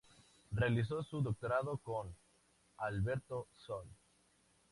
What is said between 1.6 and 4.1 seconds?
con Alberto Sols.